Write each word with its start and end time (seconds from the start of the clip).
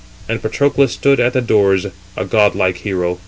And 0.27 0.41
Patroclus 0.41 0.93
stood 0.93 1.19
at 1.19 1.33
the 1.33 1.41
doors, 1.41 1.85
a 2.17 2.25
godlike 2.25 2.77
hero. 2.77 3.19